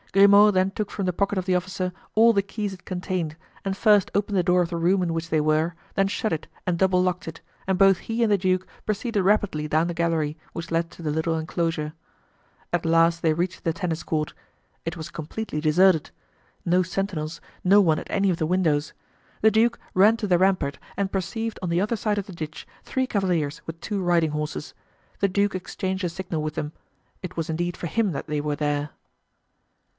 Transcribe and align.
Grimaud 0.13 0.51
then 0.55 0.71
took 0.71 0.91
from 0.91 1.05
the 1.05 1.13
pocket 1.13 1.37
of 1.37 1.45
the 1.45 1.55
officer 1.55 1.93
all 2.15 2.33
the 2.33 2.41
keys 2.41 2.73
it 2.73 2.83
contained 2.83 3.37
and 3.63 3.77
first 3.77 4.11
opened 4.15 4.35
the 4.35 4.43
door 4.43 4.61
of 4.63 4.69
the 4.69 4.75
room 4.75 5.01
in 5.03 5.13
which 5.13 5.29
they 5.29 5.39
were, 5.39 5.73
then 5.93 6.07
shut 6.07 6.33
it 6.33 6.47
and 6.67 6.77
double 6.77 7.01
locked 7.01 7.27
it, 7.29 7.39
and 7.67 7.77
both 7.77 7.99
he 7.99 8.21
and 8.23 8.29
the 8.31 8.37
duke 8.37 8.65
proceeded 8.85 9.21
rapidly 9.23 9.69
down 9.69 9.87
the 9.87 9.93
gallery 9.93 10.35
which 10.53 10.71
led 10.71 10.91
to 10.91 11.01
the 11.01 11.11
little 11.11 11.37
inclosure. 11.37 11.93
At 12.73 12.85
last 12.85 13.21
they 13.21 13.31
reached 13.31 13.63
the 13.63 13.71
tennis 13.71 14.03
court. 14.03 14.33
It 14.85 14.97
was 14.97 15.11
completely 15.11 15.61
deserted. 15.61 16.09
No 16.65 16.81
sentinels, 16.83 17.39
no 17.63 17.79
one 17.79 17.99
at 17.99 18.09
any 18.09 18.31
of 18.31 18.37
the 18.37 18.47
windows. 18.47 18.93
The 19.41 19.51
duke 19.51 19.79
ran 19.93 20.17
to 20.17 20.27
the 20.27 20.39
rampart 20.39 20.79
and 20.97 21.11
perceived 21.11 21.59
on 21.61 21.69
the 21.69 21.79
other 21.79 21.95
side 21.95 22.17
of 22.17 22.25
the 22.25 22.33
ditch, 22.33 22.67
three 22.83 23.05
cavaliers 23.07 23.61
with 23.67 23.79
two 23.79 24.01
riding 24.01 24.31
horses. 24.31 24.73
The 25.19 25.29
duke 25.29 25.55
exchanged 25.55 26.03
a 26.03 26.09
signal 26.09 26.41
with 26.41 26.55
them. 26.55 26.73
It 27.21 27.37
was 27.37 27.49
indeed 27.49 27.77
for 27.77 27.87
him 27.87 28.11
that 28.11 28.27
they 28.27 28.41
were 28.41 28.55
there. 28.57 28.89